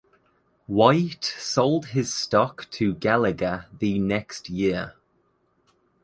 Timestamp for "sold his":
1.25-2.11